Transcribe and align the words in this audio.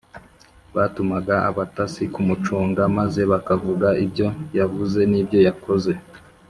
batumaga 0.75 1.35
abatasi 1.49 2.03
kumucunga 2.13 2.81
maze 2.97 3.21
bakavuga 3.31 3.87
ibyo 4.03 4.27
yavuze 4.59 4.99
n’ibyo 5.11 5.39
yakoze 5.47 5.93